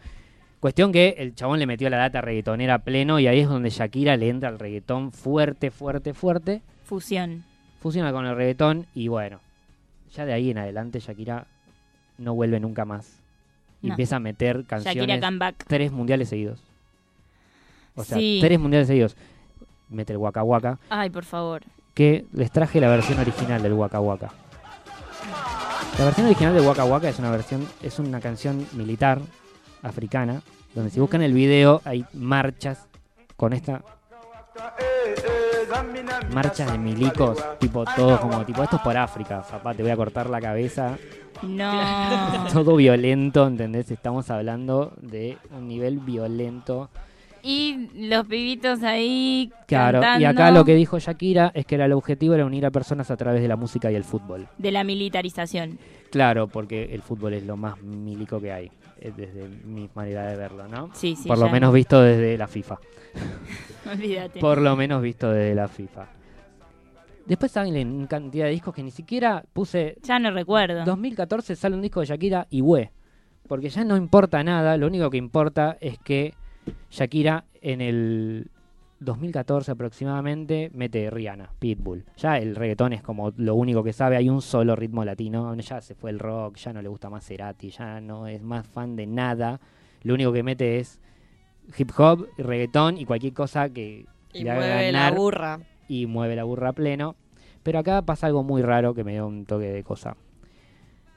[0.60, 4.18] Cuestión que el chabón le metió la data reggaetonera pleno y ahí es donde Shakira
[4.18, 7.44] le entra al reggaetón fuerte, fuerte, fuerte Fusión.
[7.82, 9.40] fusiona con el reggaetón y bueno,
[10.14, 11.46] ya de ahí en adelante Shakira
[12.18, 13.20] no vuelve nunca más.
[13.82, 13.94] Y No.
[13.94, 16.64] empieza a meter Shakira canciones, tres mundiales seguidos.
[17.96, 18.40] O sea, Sí.
[18.42, 19.16] tres mundiales seguidos.
[19.90, 21.62] Mete el Waka Waka, Ay, por favor.
[21.96, 24.30] Que les traje la versión original del Waka Waka.
[25.98, 29.22] La versión original del Waka Waka es una versión, es una canción militar
[29.82, 30.42] africana,
[30.76, 32.86] donde si buscan el video hay marchas
[33.38, 33.82] con esta
[36.34, 39.96] marchas de milicos, tipo todo como tipo esto es por África, papá, te voy a
[39.96, 40.98] cortar la cabeza,
[41.42, 42.46] No.
[42.54, 43.90] todo violento, ¿entendés?
[43.90, 46.90] Estamos hablando de un nivel violento.
[47.48, 52.34] Y los pibitos ahí Claro, y acá lo que dijo Shakira es que el objetivo
[52.34, 54.48] era unir a personas a través de la música y el fútbol.
[54.58, 55.78] de la militarización.
[56.10, 60.36] Claro, porque el fútbol es lo más milico que hay, eh, desde mi manera de
[60.38, 60.90] verlo, ¿no?
[60.94, 61.28] Sí, sí.
[61.28, 62.80] Por lo menos visto desde la FIFA.
[63.92, 64.40] Olvídate.
[64.40, 66.08] Por lo menos visto desde la FIFA.
[67.28, 69.98] Después salen una cantidad de discos que ni siquiera puse.
[70.02, 70.84] Ya no recuerdo.
[70.84, 72.92] 2014 sale un disco de Shakira y Hue.
[73.48, 76.34] Porque ya no importa nada, lo único que importa es que
[76.90, 78.50] Shakira en el
[79.00, 82.06] 2014 aproximadamente mete Rihanna, Pitbull.
[82.18, 85.82] Ya el reggaetón es como lo único que sabe, hay un solo ritmo latino, ya
[85.82, 88.96] se fue el rock, ya no le gusta más Cerati, ya no es más fan
[88.96, 89.60] de nada.
[90.04, 91.00] Lo único que mete es
[91.78, 95.60] hip hop, reggaetón y cualquier cosa que Y le haga mueve la burra.
[95.88, 97.16] y mueve la burra a pleno.
[97.64, 100.16] Pero acá pasa algo muy raro que me dio un toque de cosa.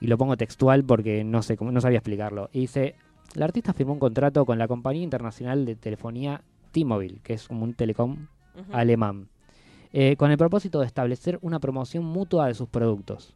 [0.01, 2.49] Y lo pongo textual porque no sé cómo, no sabía explicarlo.
[2.53, 2.95] Y dice,
[3.35, 7.65] la artista firmó un contrato con la compañía internacional de telefonía T-Mobile, que es como
[7.65, 8.27] un telecom
[8.73, 9.29] alemán,
[9.93, 13.35] eh, con el propósito de establecer una promoción mutua de sus productos.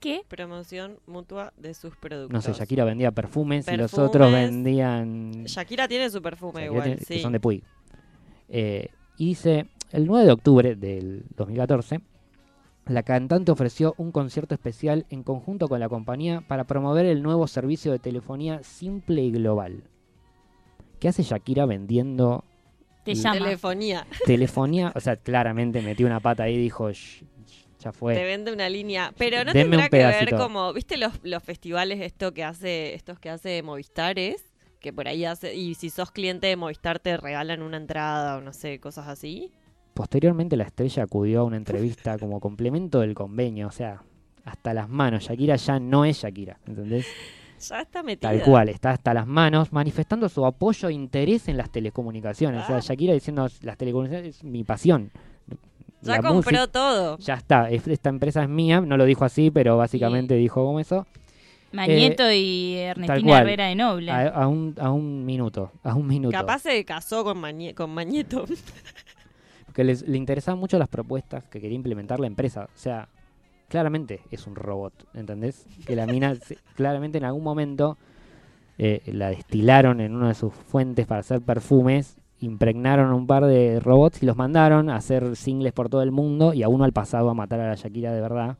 [0.00, 0.22] ¿Qué?
[0.28, 2.32] Promoción mutua de sus productos.
[2.32, 6.82] No sé, Shakira vendía perfumes, y los otros vendían Shakira tiene su perfume Shakira igual,
[6.84, 7.14] tiene- sí.
[7.14, 7.64] que son de Puig.
[8.48, 12.00] Eh, y dice, el 9 de octubre del 2014,
[12.86, 17.46] la cantante ofreció un concierto especial en conjunto con la compañía para promover el nuevo
[17.48, 19.82] servicio de telefonía simple y global.
[21.00, 22.44] ¿Qué hace Shakira vendiendo
[23.04, 23.38] Te llama.
[23.38, 24.06] Telefonía.
[24.24, 24.92] telefonía?
[24.94, 28.14] O sea, claramente metió una pata ahí y dijo, "Shh, shh, ya Te fue.
[28.24, 29.12] vende una línea.
[29.18, 33.18] Pero no Denme tendrá que ver como, ¿viste los, los festivales esto que hace, estos
[33.18, 34.42] que hace Movistares?
[34.80, 35.54] que por ahí hace.
[35.56, 39.50] Y si sos cliente de Movistar, te regalan una entrada o no sé, cosas así.
[39.96, 44.02] Posteriormente la estrella acudió a una entrevista como complemento del convenio, o sea,
[44.44, 45.24] hasta las manos.
[45.24, 47.06] Shakira ya no es Shakira, ¿entendés?
[47.66, 48.30] Ya está metida.
[48.30, 52.62] Tal cual, está hasta las manos, manifestando su apoyo e interés en las telecomunicaciones.
[52.64, 52.80] O sea, Ah.
[52.80, 55.10] Shakira diciendo, las telecomunicaciones es mi pasión.
[56.02, 57.16] Ya La compró música- todo.
[57.18, 60.78] ya está, es- esta empresa es mía, no lo dijo así, pero básicamente dijo como
[60.78, 61.06] eso.
[61.72, 63.42] Mañeto y Ernestina Eh, cual.
[63.42, 64.10] Herrera de Noble.
[64.12, 66.36] A, a un, a un minuto, a un minuto.
[66.36, 68.44] Capaz se casó con, Mañe- con Mañeto.
[69.76, 72.64] Que les, le interesaban mucho las propuestas que quería implementar la empresa.
[72.64, 73.08] O sea,
[73.68, 75.66] claramente es un robot, ¿entendés?
[75.86, 77.98] Que la mina se- claramente en algún momento
[78.78, 83.78] eh, la destilaron en una de sus fuentes para hacer perfumes, impregnaron un par de
[83.80, 86.92] robots y los mandaron a hacer singles por todo el mundo y a uno al
[86.92, 88.56] pasado a matar a la Shakira de verdad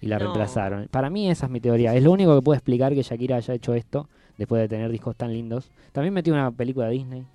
[0.00, 0.24] y la No.
[0.24, 0.88] reemplazaron.
[0.90, 1.94] Para mí esa es mi teoría.
[1.94, 5.16] Es lo único que puede explicar que Shakira haya hecho esto después de tener discos
[5.16, 5.70] tan lindos.
[5.92, 7.26] También metió una película de Disney,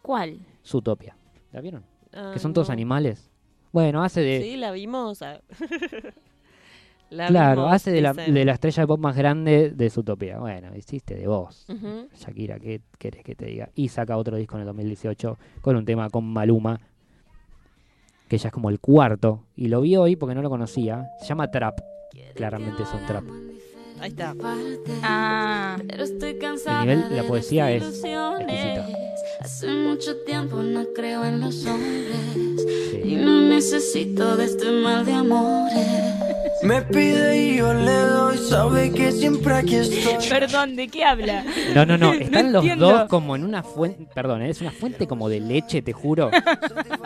[0.00, 0.38] ¿Cuál?
[0.64, 1.14] Zootopia.
[1.52, 1.84] ¿La vieron?
[2.12, 3.30] Ah, que son todos animales.
[3.72, 4.42] Bueno, hace de...
[4.42, 5.22] Sí, la vimos.
[5.22, 5.40] ah.
[7.10, 8.32] La claro, vimos, hace de la, dicen.
[8.32, 10.38] de la estrella de pop más grande de Zootopia.
[10.38, 11.66] Bueno, hiciste de vos.
[12.16, 13.68] Shakira, ¿qué querés que te diga?
[13.74, 16.80] Y saca otro disco en el 2018 con un tema con Maluma,
[18.28, 19.44] que ya es como el cuarto.
[19.56, 21.06] Y lo vi hoy porque no lo conocía.
[21.20, 21.80] Se llama Trap.
[22.34, 23.24] Claramente es un trap.
[24.00, 24.34] Ahí está.
[25.02, 29.11] Ah, Pero estoy cansada El nivel de la poesía es desilusiones.
[29.42, 32.36] Hace mucho tiempo no creo en los hombres
[33.04, 35.86] y no necesito de este mal de amores.
[36.62, 40.28] Me pide y yo le doy, sabe que siempre aquí estoy.
[40.28, 41.44] perdón, ¿de qué habla?
[41.74, 42.12] No, no, no.
[42.12, 42.88] Están los entiendo.
[42.92, 44.06] dos como en una fuente.
[44.14, 44.50] Perdón, ¿eh?
[44.50, 46.30] es una fuente como de leche, te juro.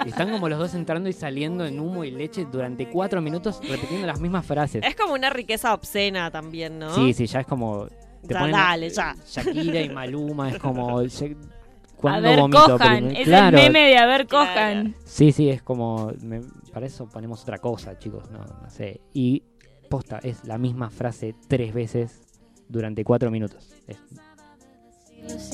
[0.05, 4.07] Están como los dos entrando y saliendo en humo y leche durante cuatro minutos repitiendo
[4.07, 4.85] las mismas frases.
[4.85, 6.95] Es como una riqueza obscena también, ¿no?
[6.95, 7.87] Sí, sí, ya es como.
[8.27, 9.17] Te Ya, ponen dale, ya.
[9.27, 11.01] Shakira y Maluma, es como.
[11.97, 12.97] ya- A ¿Cuándo ver, vomito cojan.
[12.99, 13.19] primero?
[13.21, 13.59] Es Claro.
[13.59, 14.95] el meme de a ver, cojan.
[15.05, 16.13] Sí, sí, es como.
[16.23, 18.31] me- para eso ponemos otra cosa, chicos.
[18.31, 19.01] No, no sé.
[19.15, 19.43] Y
[19.89, 22.21] posta, es la misma frase tres veces
[22.69, 23.75] durante cuatro minutos.
[23.87, 23.99] Es-.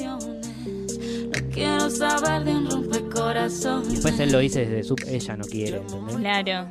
[0.03, 0.19] No
[1.53, 3.89] quiero saber de un rompecorazones.
[3.93, 4.97] Después él lo dice desde su.
[5.07, 6.17] Ella no quiere, ¿entendés?
[6.17, 6.69] Claro.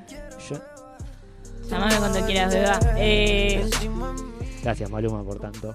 [0.50, 0.62] Yo-
[1.70, 2.80] Llámame cuando quieras, beba.
[2.98, 3.66] Eh,
[4.62, 5.74] gracias, Maluma, por tanto.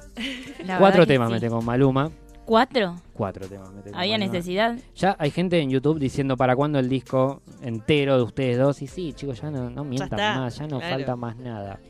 [0.66, 1.34] la Cuatro temas sí.
[1.34, 2.10] me tengo con Maluma.
[2.46, 2.96] ¿Cuatro?
[3.12, 4.76] Cuatro temas me tengo con ¿Había necesidad?
[4.94, 8.80] Ya hay gente en YouTube diciendo para cuándo el disco entero de ustedes dos.
[8.82, 10.94] Y sí, chicos, ya no, no mientan está, más, ya no claro.
[10.96, 11.80] falta más nada.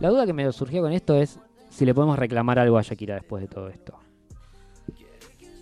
[0.00, 1.38] La duda que me surgió con esto es
[1.70, 3.94] si le podemos reclamar algo a Shakira después de todo esto.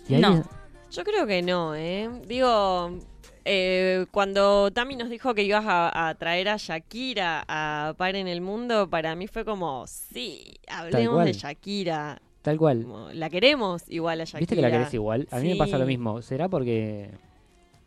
[0.07, 0.37] Y ahí No.
[0.39, 0.45] es-
[0.91, 2.09] Yo creo que no, ¿eh?
[2.25, 2.97] Digo,
[3.45, 8.27] eh, cuando Tami nos dijo que ibas a, a traer a Shakira a Par en
[8.27, 12.19] el Mundo, para mí fue como, sí, hablemos de Shakira.
[12.41, 12.83] Tal cual.
[12.83, 14.39] Como, la queremos igual a Shakira.
[14.39, 15.27] ¿Viste que la querés igual?
[15.31, 16.21] A mí me pasa lo mismo.
[16.21, 17.11] ¿Será porque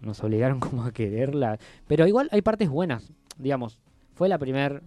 [0.01, 1.59] nos obligaron como a quererla?
[1.87, 3.13] Pero igual hay partes buenas.
[3.39, 3.79] Digamos,
[4.15, 4.83] fue la primer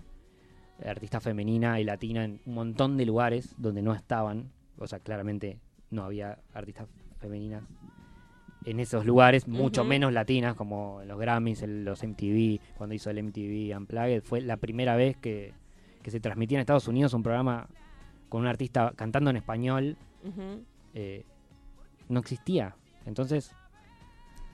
[0.86, 4.51] artista femenina y latina en un montón de lugares donde no estaban.
[4.78, 6.88] O sea, claramente no había artistas
[7.19, 7.63] femeninas
[8.65, 13.12] en esos lugares, mucho menos latinas, como en los Grammys, en los MTV, cuando hizo
[13.12, 14.23] el MTV Unplugged.
[14.23, 15.54] Fue la primera vez que,
[16.01, 17.69] que se transmitía en Estados Unidos un programa
[18.29, 19.97] con un artista cantando en español
[20.93, 21.23] eh,
[22.09, 22.75] no existía.
[23.05, 23.51] Entonces,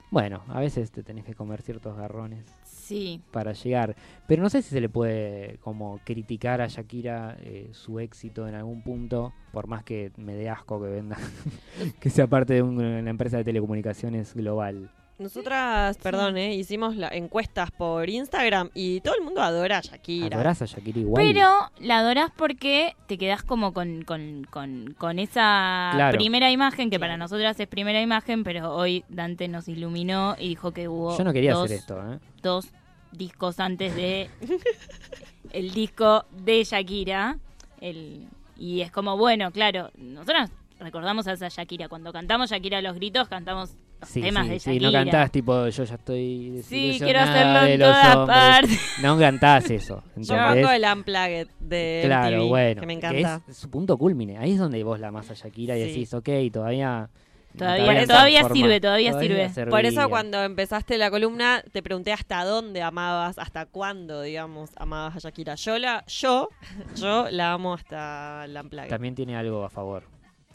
[0.09, 3.21] bueno, a veces te tenés que comer ciertos garrones Sí.
[3.31, 3.95] para llegar.
[4.27, 8.55] Pero no sé si se le puede como criticar a Shakira eh, su éxito en
[8.55, 11.17] algún punto, por más que me dé asco que venda,
[12.01, 14.91] que sea parte de un- una empresa de telecomunicaciones global.
[15.21, 16.55] Nosotras, perdón, ¿eh?
[16.55, 20.35] hicimos la, encuestas por Instagram y todo el mundo adora a Shakira.
[20.35, 21.23] ¿Adorás a Shakira igual?
[21.23, 21.47] Pero
[21.79, 26.17] la adorás porque te quedás como con, con, con, con esa Claro.
[26.17, 30.71] primera imagen, que para nosotras es primera imagen, pero hoy Dante nos iluminó y dijo
[30.71, 32.19] que hubo Yo no quería dos, hacer esto, ¿eh?
[32.41, 32.67] dos
[33.11, 34.27] discos antes de
[35.51, 37.37] el disco de Shakira.
[37.79, 41.89] El, y es como, bueno, claro, nosotros recordamos a esa Shakira.
[41.89, 44.87] Cuando cantamos Shakira a los gritos, cantamos los Sí, temas sí, de sí, Shakira.
[44.87, 48.37] no cantás tipo, yo ya estoy Sí, quiero hacerlo de en todas hombres".
[48.37, 48.79] partes.
[49.01, 53.41] No cantás eso, Yo banco el Unplugged de Claro, MTV, bueno, que me encanta.
[53.47, 54.37] es su punto culmine.
[54.37, 55.87] Ahí es donde vos la amas a Shakira y Sí.
[55.89, 57.09] decís, ok, todavía...
[57.57, 59.49] Todavía- todavía sirve, todavía sirve.
[59.69, 60.07] Por eso servía".
[60.07, 65.55] cuando empezaste la columna te pregunté hasta dónde amabas, hasta cuándo, digamos, amabas a Shakira.
[65.55, 66.47] Yo la, yo,
[66.95, 68.87] yo la amo hasta la Unplugged.
[68.87, 70.03] También tiene algo a favor,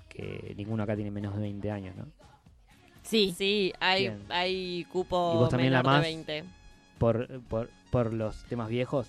[0.08, 2.06] que ninguno acá tiene menos de 20 años, ¿no?
[3.06, 4.22] Sí, Sí, hay, Bien.
[4.28, 6.02] hay cupo ¿Y vos también la menor de amás?
[6.26, 6.44] 20.
[6.98, 9.08] Por, por, por los temas viejos.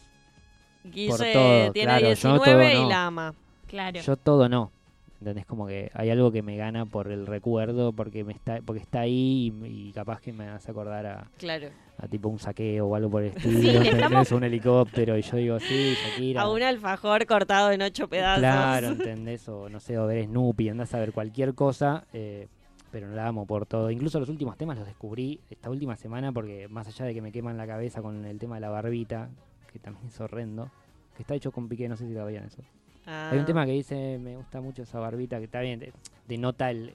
[0.83, 2.89] Guille todo, tiene claro, yo 19 todo y no.
[2.89, 3.33] la ama.
[3.67, 3.99] claro.
[4.01, 4.71] Yo todo no.
[5.19, 5.47] ¿Entendés?
[5.47, 8.99] Como que hay algo que me gana por el recuerdo, porque me está, porque está
[9.01, 11.69] ahí y, y capaz que me hace acordar a, Claro.
[11.97, 14.03] a tipo un saqueo o algo por el Sí, estilo, ¿entendés?
[14.03, 16.41] estamos- un helicóptero y yo digo, sí, Shakira.
[16.43, 18.41] A un alfajor cortado en ocho pedazos.
[18.41, 19.49] Claro, ¿entendés?
[19.49, 22.47] O no sé, o ver Snoopy, andás a ver cualquier cosa, eh,
[22.91, 23.91] pero no la amo por todo.
[23.91, 27.31] Incluso los últimos temas los descubrí esta última semana porque más allá de que me
[27.31, 29.29] queman la cabeza con el tema de la barbita,
[29.71, 30.69] que también es horrendo,
[31.15, 32.61] que está hecho con piqué, no sé si sabían eso.
[33.05, 33.29] Ah.
[33.31, 35.93] Hay un tema que dice, me gusta mucho esa barbita, que está bien, de-
[36.27, 36.93] denota el,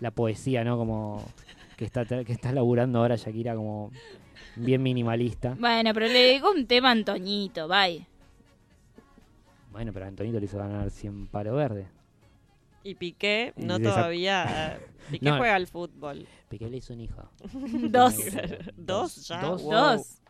[0.00, 0.76] la poesía, ¿no?
[0.76, 1.24] Como
[1.76, 3.90] que está, que está laburando ahora Shakira como
[4.56, 5.56] bien minimalista.
[5.58, 8.06] Bueno, pero le dedicó un tema a Antoñito, bye.
[9.72, 11.86] Bueno, pero a Antonito le hizo ganar 100 palo verde.
[12.82, 14.76] Y Piqué, no Y de esa- todavía.
[14.76, 15.38] eh, Piqué No.
[15.38, 16.26] juega al fútbol.
[16.48, 17.22] Piqué le hizo un hijo.
[17.90, 18.14] Dos.
[18.76, 19.40] Dos ya.
[19.42, 19.62] Dos.
[19.62, 19.72] wow.
[19.72, 20.22] Dos.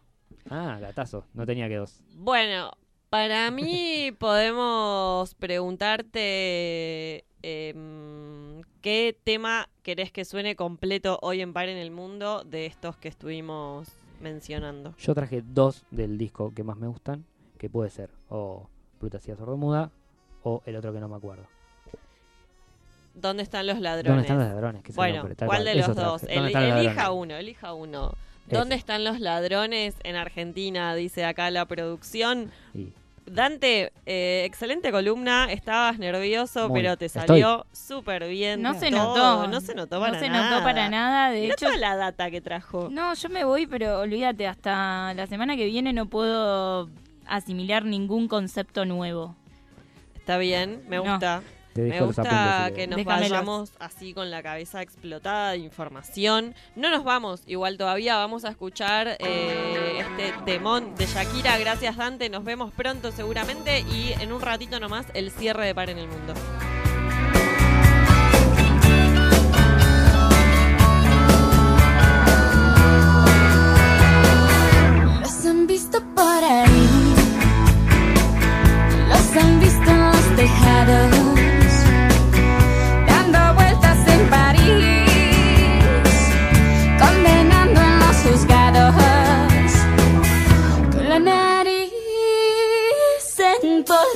[0.49, 1.25] Ah, gatazo.
[1.35, 2.01] No tenía que dos.
[2.17, 2.71] Bueno,
[3.11, 11.77] para mí podemos preguntarte em, qué tema querés que suene completo hoy en Par en
[11.77, 13.89] el Mundo de estos que estuvimos
[14.21, 14.95] mencionando.
[14.99, 17.25] Yo traje dos del disco que más me gustan,
[17.59, 18.69] que puede ser o
[19.01, 19.91] Brutasía Sordomuda
[20.43, 21.45] o el otro que no me acuerdo.
[23.15, 24.07] ¿Dónde están los ladrones?
[24.09, 24.83] ¿Dónde están los ladrones?
[24.83, 25.65] Que Bueno, ¿cuál cual.
[25.65, 26.23] de los dos?
[26.23, 27.23] ¿Dónde El- están los elija ladrones?
[27.23, 28.13] uno, elija uno.
[28.47, 28.81] ¿Dónde Ese.
[28.81, 30.95] están los ladrones en Argentina?
[30.95, 32.51] Dice acá la producción.
[33.27, 35.53] Dante, eh, excelente columna.
[35.53, 36.81] Estabas nervioso, Muy.
[36.81, 38.61] pero te salió súper bien.
[38.63, 39.15] No se todo.
[39.15, 39.47] notó.
[39.49, 40.51] No se notó para no se nada.
[40.51, 41.31] notó para nada.
[41.31, 42.89] De Mirá hecho, toda la data que trajo.
[42.91, 46.89] no, yo me voy, pero olvídate, hasta la semana que viene no puedo
[47.27, 49.37] asimilar ningún concepto nuevo.
[50.17, 51.05] Está bien, me No.
[51.89, 52.77] Me los gusta apuntes.
[52.77, 53.31] que nos Déjamelos.
[53.31, 56.55] vayamos así con la cabeza explotada de información.
[56.77, 61.59] No nos vamos igual todavía, vamos a escuchar eh, este temón de Shakira.
[61.59, 65.91] Gracias Dante, nos vemos pronto seguramente y en un ratito nomás el cierre de Par
[65.91, 66.35] en el Mundo.
[75.21, 77.15] Los han visto por ahí,
[79.09, 81.30] los han visto en los tejados,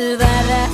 [0.05, 0.74] con la nariz